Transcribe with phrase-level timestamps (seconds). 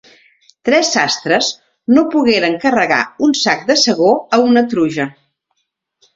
[0.69, 1.49] Tres sastres
[1.97, 5.09] no pogueren carregar un sac de segó a una truja.